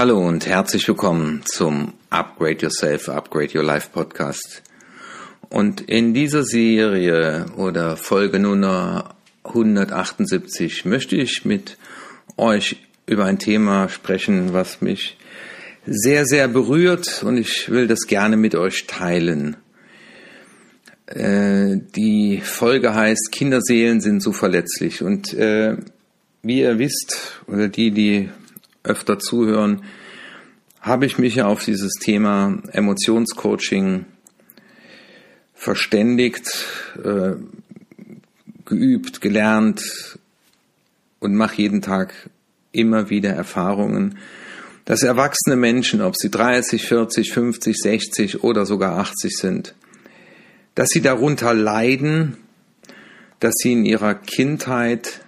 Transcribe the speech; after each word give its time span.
Hallo 0.00 0.26
und 0.26 0.46
herzlich 0.46 0.88
willkommen 0.88 1.42
zum 1.44 1.92
Upgrade 2.08 2.56
Yourself, 2.62 3.10
Upgrade 3.10 3.50
Your 3.54 3.64
Life 3.64 3.90
Podcast. 3.92 4.62
Und 5.50 5.82
in 5.82 6.14
dieser 6.14 6.42
Serie 6.42 7.44
oder 7.58 7.98
Folge 7.98 8.38
Nummer 8.38 9.14
178 9.44 10.86
möchte 10.86 11.16
ich 11.16 11.44
mit 11.44 11.76
euch 12.38 12.76
über 13.04 13.26
ein 13.26 13.38
Thema 13.38 13.90
sprechen, 13.90 14.54
was 14.54 14.80
mich 14.80 15.18
sehr, 15.84 16.24
sehr 16.24 16.48
berührt 16.48 17.22
und 17.22 17.36
ich 17.36 17.68
will 17.68 17.86
das 17.86 18.06
gerne 18.06 18.38
mit 18.38 18.54
euch 18.54 18.86
teilen. 18.86 19.58
Äh, 21.04 21.76
die 21.94 22.40
Folge 22.42 22.94
heißt 22.94 23.28
Kinderseelen 23.32 24.00
sind 24.00 24.22
so 24.22 24.32
verletzlich 24.32 25.02
und 25.02 25.34
äh, 25.34 25.76
wie 26.42 26.60
ihr 26.60 26.78
wisst 26.78 27.42
oder 27.46 27.68
die, 27.68 27.90
die 27.90 28.30
öfter 28.82 29.18
zuhören, 29.18 29.82
habe 30.80 31.06
ich 31.06 31.18
mich 31.18 31.34
ja 31.34 31.46
auf 31.46 31.64
dieses 31.64 31.92
Thema 31.94 32.62
Emotionscoaching 32.72 34.06
verständigt, 35.54 36.66
äh, 37.04 37.34
geübt, 38.64 39.20
gelernt 39.20 40.18
und 41.18 41.34
mache 41.34 41.56
jeden 41.56 41.82
Tag 41.82 42.30
immer 42.72 43.10
wieder 43.10 43.30
Erfahrungen, 43.30 44.16
dass 44.86 45.02
erwachsene 45.02 45.56
Menschen, 45.56 46.00
ob 46.00 46.16
sie 46.16 46.30
30, 46.30 46.86
40, 46.86 47.32
50, 47.32 47.76
60 47.76 48.42
oder 48.42 48.64
sogar 48.64 48.98
80 48.98 49.36
sind, 49.36 49.74
dass 50.74 50.88
sie 50.88 51.02
darunter 51.02 51.52
leiden, 51.52 52.38
dass 53.40 53.54
sie 53.58 53.72
in 53.72 53.84
ihrer 53.84 54.14
Kindheit 54.14 55.20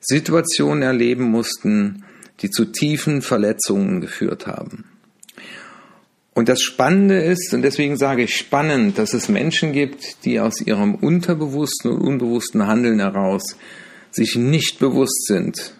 Situationen 0.00 0.82
erleben 0.82 1.24
mussten, 1.24 2.04
die 2.40 2.50
zu 2.50 2.66
tiefen 2.66 3.22
Verletzungen 3.22 4.00
geführt 4.00 4.46
haben. 4.46 4.84
Und 6.34 6.48
das 6.48 6.60
Spannende 6.62 7.22
ist, 7.22 7.54
und 7.54 7.62
deswegen 7.62 7.96
sage 7.96 8.24
ich 8.24 8.34
spannend, 8.34 8.98
dass 8.98 9.14
es 9.14 9.28
Menschen 9.28 9.72
gibt, 9.72 10.24
die 10.24 10.40
aus 10.40 10.60
ihrem 10.60 10.96
unterbewussten 10.96 11.92
und 11.92 12.00
unbewussten 12.00 12.66
Handeln 12.66 12.98
heraus 12.98 13.56
sich 14.10 14.34
nicht 14.36 14.80
bewusst 14.80 15.26
sind, 15.26 15.74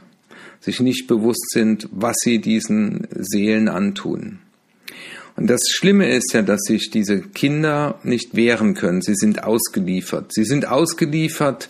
sich 0.60 0.80
nicht 0.80 1.08
bewusst 1.08 1.50
sind, 1.50 1.88
was 1.90 2.16
sie 2.22 2.38
diesen 2.38 3.08
Seelen 3.10 3.68
antun. 3.68 4.38
Und 5.36 5.48
das 5.48 5.62
Schlimme 5.68 6.08
ist 6.08 6.32
ja, 6.32 6.42
dass 6.42 6.60
sich 6.62 6.90
diese 6.90 7.20
Kinder 7.20 7.98
nicht 8.04 8.36
wehren 8.36 8.74
können. 8.74 9.02
Sie 9.02 9.16
sind 9.16 9.42
ausgeliefert. 9.42 10.32
Sie 10.32 10.44
sind 10.44 10.68
ausgeliefert 10.68 11.68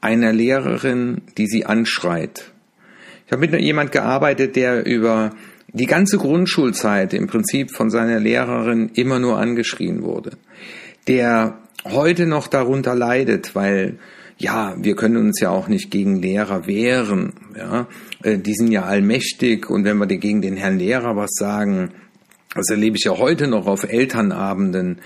einer 0.00 0.32
Lehrerin, 0.32 1.20
die 1.36 1.46
sie 1.46 1.66
anschreit. 1.66 2.51
Ich 3.26 3.32
habe 3.32 3.46
mit 3.46 3.60
jemand 3.60 3.92
gearbeitet, 3.92 4.56
der 4.56 4.84
über 4.86 5.30
die 5.72 5.86
ganze 5.86 6.18
Grundschulzeit 6.18 7.14
im 7.14 7.26
Prinzip 7.26 7.70
von 7.70 7.90
seiner 7.90 8.20
Lehrerin 8.20 8.90
immer 8.94 9.18
nur 9.18 9.38
angeschrien 9.38 10.02
wurde. 10.02 10.32
Der 11.08 11.58
heute 11.84 12.26
noch 12.26 12.46
darunter 12.46 12.94
leidet, 12.94 13.54
weil 13.54 13.98
ja, 14.38 14.74
wir 14.78 14.96
können 14.96 15.16
uns 15.16 15.40
ja 15.40 15.50
auch 15.50 15.68
nicht 15.68 15.90
gegen 15.90 16.20
Lehrer 16.20 16.66
wehren. 16.66 17.32
Ja, 17.56 17.86
äh, 18.22 18.38
die 18.38 18.54
sind 18.54 18.72
ja 18.72 18.84
allmächtig 18.84 19.70
und 19.70 19.84
wenn 19.84 19.98
wir 19.98 20.06
gegen 20.06 20.42
den 20.42 20.56
Herrn 20.56 20.78
Lehrer 20.78 21.16
was 21.16 21.30
sagen, 21.34 21.92
das 22.54 22.68
erlebe 22.68 22.96
ich 22.96 23.04
ja 23.04 23.16
heute 23.16 23.46
noch 23.46 23.66
auf 23.66 23.84
Elternabenden, 23.84 24.98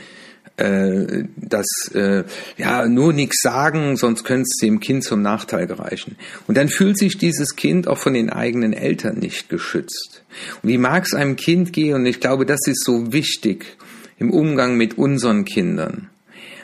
äh, 0.57 1.25
dass 1.37 1.67
äh, 1.95 2.25
ja 2.57 2.89
nur 2.89 3.12
nichts 3.12 3.43
sagen, 3.43 3.97
sonst 3.97 4.25
könnte 4.25 4.45
es 4.51 4.57
dem 4.61 4.81
Kind 4.81 5.05
zum 5.05 5.23
Nachteil 5.23 5.67
gereichen. 5.67 6.17
Und 6.47 6.57
dann 6.57 6.69
fühlt 6.69 6.99
sich 6.99 7.19
dieses 7.19 7.57
Kind 7.57 7.89
auch 7.89 7.99
von 7.99 8.15
den 8.15 8.31
eigenen 8.31 8.72
Eltern 8.72 9.19
nicht 9.19 9.49
geschützt. 9.49 10.22
Und 10.62 10.69
wie 10.69 10.78
mag 10.78 11.05
es 11.05 11.15
einem 11.15 11.37
Kind 11.37 11.72
gehen? 11.72 11.94
Und 11.94 12.06
ich 12.06 12.21
glaube, 12.21 12.47
das 12.47 12.61
ist 12.67 12.84
so 12.84 13.12
wichtig 13.12 13.77
im 14.19 14.31
Umgang 14.31 14.77
mit 14.77 14.97
unseren 14.97 15.44
Kindern 15.44 16.09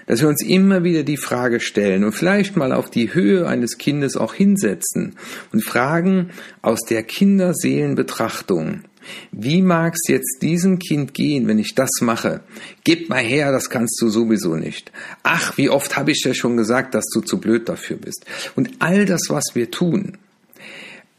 dass 0.06 0.20
wir 0.20 0.28
uns 0.28 0.42
immer 0.42 0.84
wieder 0.84 1.04
die 1.04 1.16
Frage 1.16 1.60
stellen 1.60 2.04
und 2.04 2.12
vielleicht 2.12 2.56
mal 2.56 2.72
auf 2.72 2.90
die 2.90 3.14
Höhe 3.14 3.46
eines 3.46 3.78
Kindes 3.78 4.16
auch 4.16 4.34
hinsetzen 4.34 5.16
und 5.52 5.64
fragen 5.64 6.30
aus 6.60 6.80
der 6.80 7.02
Kinderseelenbetrachtung, 7.02 8.82
wie 9.30 9.62
mag 9.62 9.94
es 9.94 10.08
jetzt 10.08 10.38
diesem 10.42 10.78
Kind 10.78 11.14
gehen, 11.14 11.48
wenn 11.48 11.58
ich 11.58 11.74
das 11.74 11.90
mache? 12.00 12.40
Gib 12.84 13.08
mal 13.08 13.22
her, 13.22 13.52
das 13.52 13.70
kannst 13.70 14.00
du 14.00 14.08
sowieso 14.08 14.56
nicht. 14.56 14.92
Ach, 15.22 15.56
wie 15.56 15.70
oft 15.70 15.96
habe 15.96 16.10
ich 16.10 16.22
dir 16.22 16.34
schon 16.34 16.56
gesagt, 16.56 16.94
dass 16.94 17.06
du 17.12 17.20
zu 17.20 17.38
blöd 17.38 17.68
dafür 17.68 17.96
bist. 17.96 18.24
Und 18.56 18.70
all 18.78 19.04
das, 19.04 19.22
was 19.28 19.54
wir 19.54 19.70
tun, 19.70 20.18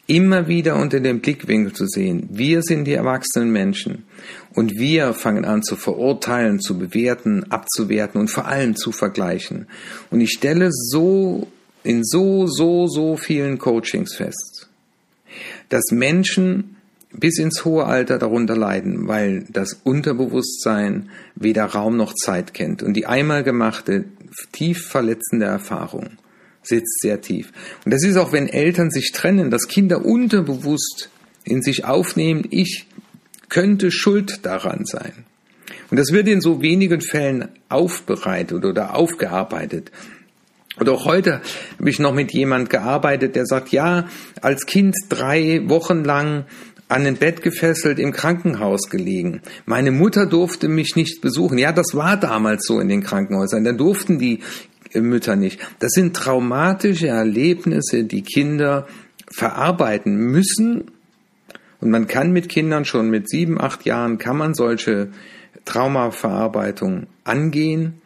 immer 0.07 0.47
wieder 0.47 0.75
unter 0.75 0.99
dem 0.99 1.21
Blickwinkel 1.21 1.73
zu 1.73 1.87
sehen. 1.87 2.27
Wir 2.29 2.61
sind 2.61 2.85
die 2.85 2.93
erwachsenen 2.93 3.51
Menschen 3.51 4.03
und 4.53 4.77
wir 4.77 5.13
fangen 5.13 5.45
an 5.45 5.63
zu 5.63 5.75
verurteilen, 5.75 6.59
zu 6.59 6.77
bewerten, 6.77 7.45
abzuwerten 7.49 8.19
und 8.19 8.29
vor 8.29 8.45
allem 8.45 8.75
zu 8.75 8.91
vergleichen. 8.91 9.67
Und 10.11 10.21
ich 10.21 10.31
stelle 10.31 10.69
so 10.71 11.47
in 11.83 12.03
so, 12.03 12.47
so, 12.47 12.87
so 12.87 13.17
vielen 13.17 13.57
Coachings 13.57 14.15
fest, 14.15 14.69
dass 15.69 15.91
Menschen 15.91 16.75
bis 17.13 17.37
ins 17.37 17.63
hohe 17.63 17.85
Alter 17.85 18.17
darunter 18.17 18.57
leiden, 18.57 19.07
weil 19.07 19.45
das 19.49 19.79
Unterbewusstsein 19.83 21.09
weder 21.35 21.65
Raum 21.65 21.97
noch 21.97 22.13
Zeit 22.13 22.53
kennt 22.53 22.83
und 22.83 22.93
die 22.93 23.05
einmal 23.05 23.43
gemachte, 23.43 24.05
tief 24.51 24.87
verletzende 24.87 25.45
Erfahrung 25.45 26.17
sitzt 26.63 27.01
sehr 27.01 27.21
tief. 27.21 27.51
Und 27.85 27.93
das 27.93 28.03
ist 28.03 28.17
auch, 28.17 28.31
wenn 28.31 28.47
Eltern 28.47 28.89
sich 28.89 29.11
trennen, 29.11 29.51
dass 29.51 29.67
Kinder 29.67 30.05
unterbewusst 30.05 31.09
in 31.43 31.61
sich 31.61 31.85
aufnehmen, 31.85 32.47
ich 32.49 32.87
könnte 33.49 33.91
schuld 33.91 34.45
daran 34.45 34.85
sein. 34.85 35.25
Und 35.91 35.97
das 35.97 36.11
wird 36.11 36.27
in 36.27 36.41
so 36.41 36.61
wenigen 36.61 37.01
Fällen 37.01 37.49
aufbereitet 37.69 38.65
oder 38.65 38.95
aufgearbeitet. 38.95 39.91
Und 40.79 40.89
auch 40.89 41.05
heute 41.05 41.41
habe 41.77 41.89
ich 41.89 41.99
noch 41.99 42.15
mit 42.15 42.33
jemand 42.33 42.71
gearbeitet, 42.71 43.35
der 43.35 43.45
sagt, 43.45 43.69
ja, 43.69 44.07
als 44.41 44.65
Kind 44.65 44.95
drei 45.09 45.61
Wochen 45.65 46.03
lang 46.03 46.45
an 46.87 47.05
ein 47.05 47.15
Bett 47.15 47.41
gefesselt 47.41 47.99
im 47.99 48.11
Krankenhaus 48.11 48.89
gelegen. 48.89 49.41
Meine 49.65 49.91
Mutter 49.91 50.25
durfte 50.25 50.67
mich 50.67 50.95
nicht 50.95 51.21
besuchen. 51.21 51.57
Ja, 51.57 51.71
das 51.71 51.95
war 51.95 52.17
damals 52.17 52.65
so 52.65 52.79
in 52.79 52.87
den 52.87 53.03
Krankenhäusern. 53.03 53.63
Dann 53.63 53.77
durften 53.77 54.19
die 54.19 54.41
Mütter 54.93 55.35
nicht. 55.35 55.59
Das 55.79 55.91
sind 55.93 56.15
traumatische 56.15 57.07
Erlebnisse, 57.07 58.03
die 58.03 58.21
Kinder 58.21 58.87
verarbeiten 59.31 60.15
müssen. 60.15 60.91
Und 61.79 61.89
man 61.89 62.07
kann 62.07 62.31
mit 62.31 62.49
Kindern 62.49 62.85
schon 62.85 63.09
mit 63.09 63.29
sieben, 63.29 63.59
acht 63.59 63.85
Jahren 63.85 64.17
kann 64.17 64.37
man 64.37 64.53
solche 64.53 65.09
Traumaverarbeitung 65.65 67.07
angehen. 67.23 68.01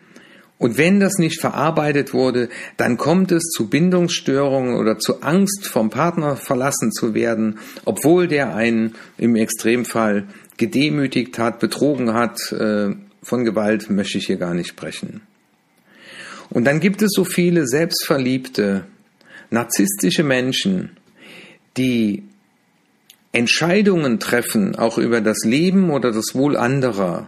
Und 0.60 0.78
wenn 0.78 1.00
das 1.00 1.18
nicht 1.20 1.40
verarbeitet 1.40 2.14
wurde, 2.14 2.50
dann 2.78 2.98
kommt 2.98 3.32
es 3.32 3.44
zu 3.44 3.70
Bindungsstörungen 3.70 4.76
oder 4.76 4.98
zu 4.98 5.22
Angst, 5.22 5.68
vom 5.68 5.90
Partner 5.92 6.36
verlassen 6.36 6.92
zu 6.92 7.14
werden, 7.14 7.60
obwohl 7.86 8.28
der 8.28 8.56
einen 8.56 8.96
im 9.18 9.36
Extremfall 9.36 10.28
gedemütigt 10.58 11.38
hat, 11.38 11.60
betrogen 11.60 12.14
hat. 12.14 12.52
Äh, 12.52 12.96
von 13.22 13.44
Gewalt 13.44 13.90
möchte 13.90 14.18
ich 14.18 14.28
hier 14.28 14.38
gar 14.38 14.54
nicht 14.54 14.70
sprechen. 14.70 15.22
Und 16.50 16.66
dann 16.66 16.80
gibt 16.80 17.02
es 17.02 17.12
so 17.14 17.26
viele 17.26 17.68
selbstverliebte, 17.68 18.86
narzisstische 19.50 20.24
Menschen, 20.24 20.92
die 21.76 22.24
Entscheidungen 23.32 24.20
treffen, 24.20 24.76
auch 24.76 24.98
über 24.98 25.22
das 25.22 25.44
Leben 25.44 25.92
oder 25.92 26.12
das 26.12 26.34
Wohl 26.34 26.58
anderer, 26.58 27.28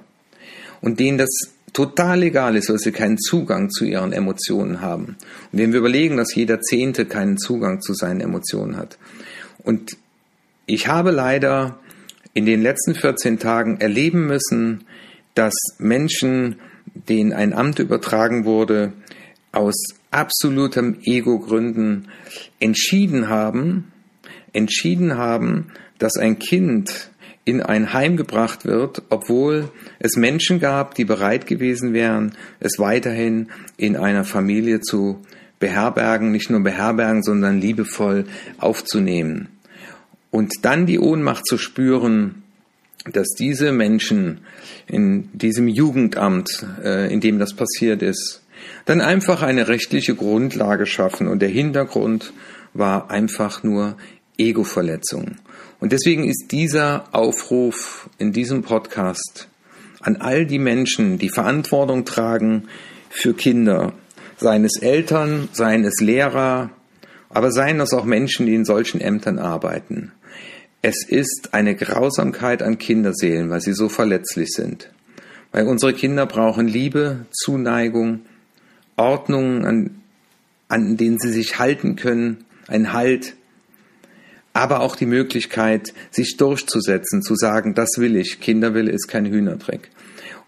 und 0.81 0.99
denen 0.99 1.17
das 1.17 1.29
total 1.73 2.23
egal 2.23 2.55
ist, 2.55 2.69
weil 2.69 2.79
sie 2.79 2.91
keinen 2.91 3.17
Zugang 3.17 3.69
zu 3.69 3.85
ihren 3.85 4.11
Emotionen 4.11 4.81
haben. 4.81 5.17
Und 5.51 5.59
wenn 5.59 5.71
wir 5.71 5.79
überlegen, 5.79 6.17
dass 6.17 6.35
jeder 6.35 6.61
Zehnte 6.61 7.05
keinen 7.05 7.37
Zugang 7.37 7.81
zu 7.81 7.93
seinen 7.93 8.21
Emotionen 8.21 8.77
hat. 8.77 8.97
Und 9.63 9.97
ich 10.65 10.87
habe 10.87 11.11
leider 11.11 11.79
in 12.33 12.45
den 12.45 12.61
letzten 12.61 12.95
14 12.95 13.39
Tagen 13.39 13.79
erleben 13.79 14.27
müssen, 14.27 14.85
dass 15.33 15.53
Menschen, 15.77 16.57
denen 16.93 17.33
ein 17.33 17.53
Amt 17.53 17.79
übertragen 17.79 18.45
wurde, 18.45 18.93
aus 19.51 19.75
absolutem 20.11 20.99
Ego-Gründen 21.03 22.09
entschieden 22.59 23.29
haben, 23.29 23.91
entschieden 24.53 25.17
haben, 25.17 25.71
dass 25.97 26.17
ein 26.17 26.39
Kind 26.39 27.09
in 27.45 27.61
ein 27.61 27.93
Heim 27.93 28.17
gebracht 28.17 28.65
wird, 28.65 29.01
obwohl 29.09 29.71
es 29.99 30.15
Menschen 30.15 30.59
gab, 30.59 30.95
die 30.95 31.05
bereit 31.05 31.47
gewesen 31.47 31.93
wären, 31.93 32.33
es 32.59 32.79
weiterhin 32.79 33.49
in 33.77 33.95
einer 33.95 34.23
Familie 34.23 34.81
zu 34.81 35.21
beherbergen, 35.59 36.31
nicht 36.31 36.49
nur 36.49 36.61
beherbergen, 36.61 37.23
sondern 37.23 37.59
liebevoll 37.59 38.25
aufzunehmen. 38.57 39.49
Und 40.31 40.53
dann 40.61 40.85
die 40.85 40.99
Ohnmacht 40.99 41.45
zu 41.45 41.57
spüren, 41.57 42.43
dass 43.11 43.29
diese 43.29 43.71
Menschen 43.71 44.41
in 44.87 45.29
diesem 45.33 45.67
Jugendamt, 45.67 46.65
äh, 46.83 47.11
in 47.11 47.21
dem 47.21 47.39
das 47.39 47.53
passiert 47.53 48.01
ist, 48.01 48.43
dann 48.85 49.01
einfach 49.01 49.41
eine 49.41 49.67
rechtliche 49.67 50.15
Grundlage 50.15 50.85
schaffen. 50.85 51.27
Und 51.27 51.41
der 51.41 51.49
Hintergrund 51.49 52.33
war 52.73 53.09
einfach 53.09 53.63
nur 53.63 53.97
Ego-Verletzung. 54.39 55.35
Und 55.79 55.91
deswegen 55.91 56.23
ist 56.23 56.51
dieser 56.51 57.05
Aufruf 57.11 58.09
in 58.17 58.33
diesem 58.33 58.63
Podcast 58.63 59.47
an 60.01 60.17
all 60.17 60.45
die 60.45 60.59
Menschen, 60.59 61.17
die 61.17 61.29
Verantwortung 61.29 62.05
tragen 62.05 62.67
für 63.09 63.33
Kinder, 63.33 63.93
seien 64.37 64.63
es 64.63 64.81
Eltern, 64.81 65.49
seien 65.51 65.83
es 65.83 65.99
Lehrer, 65.99 66.71
aber 67.29 67.51
seien 67.51 67.79
es 67.79 67.93
auch 67.93 68.05
Menschen, 68.05 68.45
die 68.45 68.55
in 68.55 68.65
solchen 68.65 69.01
Ämtern 69.01 69.39
arbeiten. 69.39 70.11
Es 70.81 71.05
ist 71.05 71.49
eine 71.53 71.75
Grausamkeit 71.75 72.63
an 72.63 72.77
Kinderseelen, 72.77 73.49
weil 73.49 73.61
sie 73.61 73.73
so 73.73 73.89
verletzlich 73.89 74.49
sind. 74.51 74.89
Weil 75.51 75.67
unsere 75.67 75.93
Kinder 75.93 76.25
brauchen 76.25 76.67
Liebe, 76.67 77.25
Zuneigung, 77.31 78.21
Ordnung, 78.95 79.65
an, 79.65 80.01
an 80.69 80.95
denen 80.95 81.19
sie 81.19 81.31
sich 81.31 81.59
halten 81.59 81.95
können, 81.95 82.45
ein 82.67 82.93
Halt, 82.93 83.35
aber 84.59 84.81
auch 84.81 84.97
die 84.97 85.05
Möglichkeit, 85.05 85.93
sich 86.11 86.35
durchzusetzen, 86.35 87.21
zu 87.21 87.35
sagen, 87.35 87.75
das 87.75 87.91
will 87.97 88.17
ich, 88.17 88.41
Kinderwille 88.41 88.91
ist 88.91 89.07
kein 89.07 89.25
Hühnerdreck. 89.25 89.89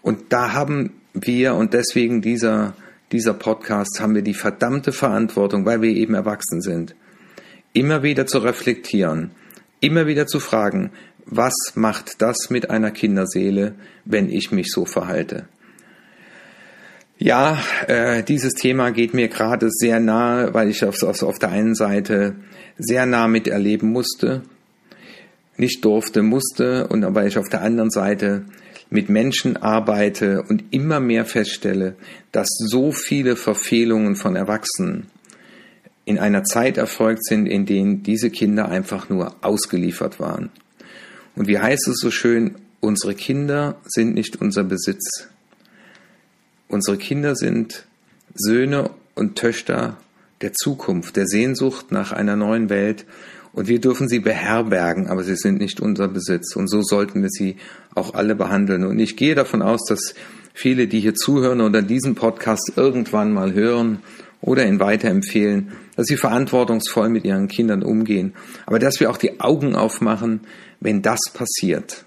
Und 0.01 0.33
da 0.33 0.51
haben 0.51 0.91
wir, 1.13 1.55
und 1.55 1.73
deswegen 1.73 2.21
dieser, 2.21 2.75
dieser 3.13 3.33
Podcast, 3.33 4.01
haben 4.01 4.13
wir 4.13 4.21
die 4.21 4.33
verdammte 4.33 4.91
Verantwortung, 4.91 5.65
weil 5.65 5.81
wir 5.81 5.91
eben 5.91 6.13
erwachsen 6.13 6.61
sind, 6.61 6.93
immer 7.71 8.03
wieder 8.03 8.25
zu 8.27 8.39
reflektieren, 8.39 9.31
immer 9.79 10.07
wieder 10.07 10.27
zu 10.27 10.41
fragen, 10.41 10.91
was 11.25 11.53
macht 11.75 12.21
das 12.21 12.49
mit 12.49 12.69
einer 12.69 12.91
Kinderseele, 12.91 13.75
wenn 14.03 14.29
ich 14.29 14.51
mich 14.51 14.71
so 14.71 14.83
verhalte? 14.83 15.47
Ja, 17.23 17.61
äh, 17.85 18.23
dieses 18.23 18.53
Thema 18.53 18.89
geht 18.89 19.13
mir 19.13 19.27
gerade 19.27 19.67
sehr 19.69 19.99
nahe, 19.99 20.55
weil 20.55 20.69
ich 20.69 20.83
auf, 20.83 21.03
auf, 21.03 21.21
auf 21.21 21.37
der 21.37 21.49
einen 21.49 21.75
Seite 21.75 22.33
sehr 22.79 23.05
nah 23.05 23.27
miterleben 23.27 23.91
musste, 23.91 24.41
nicht 25.55 25.85
durfte, 25.85 26.23
musste 26.23 26.87
und 26.87 27.05
weil 27.13 27.27
ich 27.27 27.37
auf 27.37 27.47
der 27.47 27.61
anderen 27.61 27.91
Seite 27.91 28.45
mit 28.89 29.09
Menschen 29.09 29.55
arbeite 29.55 30.41
und 30.49 30.63
immer 30.71 30.99
mehr 30.99 31.25
feststelle, 31.25 31.95
dass 32.31 32.47
so 32.57 32.91
viele 32.91 33.35
Verfehlungen 33.35 34.15
von 34.15 34.35
Erwachsenen 34.35 35.05
in 36.05 36.17
einer 36.17 36.43
Zeit 36.43 36.77
erfolgt 36.77 37.23
sind, 37.23 37.45
in 37.45 37.67
denen 37.67 38.01
diese 38.01 38.31
Kinder 38.31 38.67
einfach 38.67 39.09
nur 39.09 39.35
ausgeliefert 39.41 40.19
waren. 40.19 40.49
Und 41.35 41.47
wie 41.47 41.59
heißt 41.59 41.87
es 41.87 41.99
so 41.99 42.09
schön, 42.09 42.55
unsere 42.79 43.13
Kinder 43.13 43.79
sind 43.85 44.15
nicht 44.15 44.41
unser 44.41 44.63
Besitz. 44.63 45.27
Unsere 46.71 46.95
Kinder 46.95 47.35
sind 47.35 47.85
Söhne 48.33 48.91
und 49.13 49.35
Töchter 49.35 49.97
der 50.39 50.53
Zukunft, 50.53 51.17
der 51.17 51.27
Sehnsucht 51.27 51.91
nach 51.91 52.13
einer 52.13 52.37
neuen 52.37 52.69
Welt. 52.69 53.05
Und 53.51 53.67
wir 53.67 53.81
dürfen 53.81 54.07
sie 54.07 54.19
beherbergen, 54.19 55.07
aber 55.07 55.21
sie 55.25 55.35
sind 55.35 55.59
nicht 55.59 55.81
unser 55.81 56.07
Besitz. 56.07 56.55
Und 56.55 56.69
so 56.69 56.81
sollten 56.81 57.23
wir 57.23 57.29
sie 57.29 57.57
auch 57.93 58.13
alle 58.13 58.35
behandeln. 58.35 58.85
Und 58.85 58.99
ich 58.99 59.17
gehe 59.17 59.35
davon 59.35 59.61
aus, 59.61 59.81
dass 59.89 60.15
viele, 60.53 60.87
die 60.87 61.01
hier 61.01 61.13
zuhören 61.13 61.59
oder 61.59 61.81
diesen 61.81 62.15
Podcast 62.15 62.71
irgendwann 62.77 63.33
mal 63.33 63.51
hören 63.51 63.99
oder 64.39 64.65
ihn 64.65 64.79
weiterempfehlen, 64.79 65.73
dass 65.97 66.07
sie 66.07 66.15
verantwortungsvoll 66.15 67.09
mit 67.09 67.25
ihren 67.25 67.49
Kindern 67.49 67.83
umgehen. 67.83 68.31
Aber 68.65 68.79
dass 68.79 69.01
wir 69.01 69.09
auch 69.09 69.17
die 69.17 69.41
Augen 69.41 69.75
aufmachen, 69.75 70.39
wenn 70.79 71.01
das 71.01 71.19
passiert. 71.33 72.05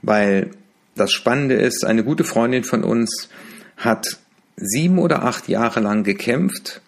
Weil 0.00 0.52
das 0.94 1.10
Spannende 1.10 1.56
ist, 1.56 1.84
eine 1.84 2.04
gute 2.04 2.22
Freundin 2.22 2.62
von 2.62 2.84
uns 2.84 3.30
hat 3.76 4.18
sieben 4.56 4.98
oder 4.98 5.24
acht 5.24 5.48
Jahre 5.48 5.80
lang 5.80 6.04
gekämpft 6.04 6.80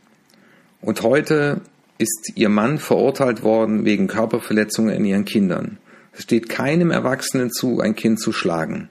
und 0.80 1.02
heute 1.02 1.60
ist 1.98 2.32
ihr 2.34 2.48
Mann 2.48 2.78
verurteilt 2.78 3.42
worden 3.42 3.84
wegen 3.84 4.06
Körperverletzungen 4.06 4.94
in 4.94 5.04
ihren 5.04 5.24
Kindern. 5.24 5.78
Es 6.12 6.22
steht 6.22 6.48
keinem 6.48 6.90
Erwachsenen 6.90 7.50
zu, 7.50 7.80
ein 7.80 7.94
Kind 7.94 8.20
zu 8.20 8.32
schlagen. 8.32 8.88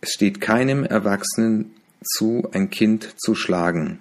Es 0.00 0.12
steht 0.12 0.40
keinem 0.40 0.84
Erwachsenen 0.84 1.74
zu, 2.02 2.48
ein 2.52 2.70
Kind 2.70 3.14
zu 3.18 3.34
schlagen. 3.34 3.98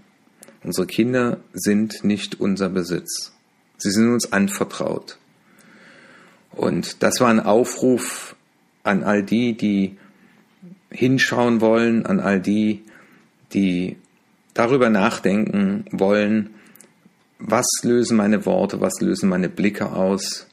Unsere 0.63 0.87
Kinder 0.87 1.37
sind 1.53 2.03
nicht 2.03 2.39
unser 2.39 2.69
Besitz. 2.69 3.31
Sie 3.77 3.91
sind 3.91 4.11
uns 4.11 4.31
anvertraut. 4.31 5.17
Und 6.51 7.01
das 7.03 7.19
war 7.19 7.29
ein 7.29 7.39
Aufruf 7.39 8.35
an 8.83 9.03
all 9.03 9.23
die, 9.23 9.55
die 9.55 9.97
hinschauen 10.91 11.61
wollen, 11.61 12.05
an 12.05 12.19
all 12.19 12.39
die, 12.39 12.83
die 13.53 13.97
darüber 14.53 14.89
nachdenken 14.89 15.85
wollen, 15.91 16.51
was 17.39 17.65
lösen 17.83 18.17
meine 18.17 18.45
Worte, 18.45 18.81
was 18.81 19.01
lösen 19.01 19.29
meine 19.29 19.49
Blicke 19.49 19.91
aus 19.91 20.47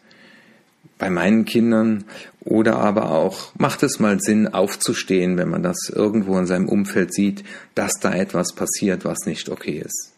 bei 0.96 1.10
meinen 1.10 1.44
Kindern 1.44 2.04
oder 2.40 2.78
aber 2.78 3.12
auch, 3.12 3.54
macht 3.56 3.82
es 3.82 4.00
mal 4.00 4.18
Sinn, 4.20 4.48
aufzustehen, 4.48 5.36
wenn 5.36 5.48
man 5.48 5.62
das 5.62 5.90
irgendwo 5.94 6.38
in 6.38 6.46
seinem 6.46 6.68
Umfeld 6.68 7.14
sieht, 7.14 7.44
dass 7.74 7.92
da 8.00 8.12
etwas 8.14 8.54
passiert, 8.54 9.04
was 9.04 9.26
nicht 9.26 9.48
okay 9.48 9.82
ist. 9.84 10.12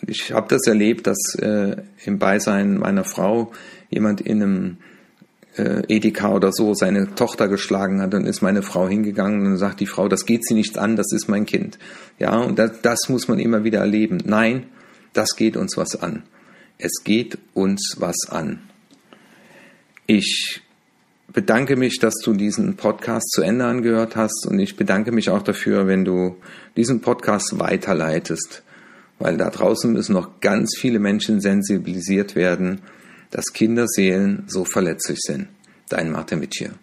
Und 0.00 0.10
ich 0.10 0.32
habe 0.32 0.48
das 0.48 0.66
erlebt, 0.66 1.06
dass 1.06 1.34
äh, 1.38 1.76
im 2.04 2.18
Beisein 2.18 2.78
meiner 2.78 3.04
Frau 3.04 3.52
jemand 3.90 4.20
in 4.20 4.42
einem 4.42 4.76
äh, 5.56 5.82
Edeka 5.88 6.32
oder 6.32 6.52
so 6.52 6.74
seine 6.74 7.14
Tochter 7.14 7.48
geschlagen 7.48 8.00
hat, 8.00 8.14
dann 8.14 8.26
ist 8.26 8.42
meine 8.42 8.62
Frau 8.62 8.88
hingegangen 8.88 9.46
und 9.46 9.56
sagt 9.56 9.80
die 9.80 9.86
Frau, 9.86 10.08
das 10.08 10.26
geht 10.26 10.44
sie 10.44 10.54
nichts 10.54 10.78
an, 10.78 10.96
das 10.96 11.12
ist 11.12 11.28
mein 11.28 11.46
Kind. 11.46 11.78
Ja, 12.18 12.38
und 12.38 12.58
das, 12.58 12.80
das 12.82 13.08
muss 13.08 13.28
man 13.28 13.38
immer 13.38 13.64
wieder 13.64 13.80
erleben. 13.80 14.18
Nein, 14.24 14.64
das 15.12 15.36
geht 15.36 15.56
uns 15.56 15.76
was 15.76 15.96
an. 15.96 16.22
Es 16.78 17.02
geht 17.04 17.38
uns 17.54 17.96
was 17.98 18.28
an. 18.30 18.60
Ich 20.06 20.62
bedanke 21.32 21.76
mich, 21.76 21.98
dass 21.98 22.14
du 22.24 22.32
diesen 22.32 22.76
Podcast 22.76 23.30
zu 23.30 23.42
Ende 23.42 23.64
angehört 23.64 24.16
hast 24.16 24.46
und 24.48 24.58
ich 24.58 24.76
bedanke 24.76 25.12
mich 25.12 25.30
auch 25.30 25.42
dafür, 25.42 25.86
wenn 25.86 26.04
du 26.04 26.36
diesen 26.76 27.00
Podcast 27.00 27.58
weiterleitest, 27.58 28.62
weil 29.18 29.36
da 29.36 29.50
draußen 29.50 29.92
müssen 29.92 30.14
noch 30.14 30.40
ganz 30.40 30.76
viele 30.78 30.98
Menschen 30.98 31.40
sensibilisiert 31.40 32.34
werden, 32.34 32.80
dass 33.30 33.52
Kinderseelen 33.52 34.44
so 34.48 34.64
verletzlich 34.64 35.18
sind. 35.20 35.48
Dein 35.88 36.10
Martin 36.10 36.40
Mitchell. 36.40 36.74